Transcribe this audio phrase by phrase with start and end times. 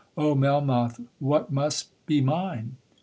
[0.17, 0.99] Oh Melmoth!
[1.19, 2.75] what must be mine!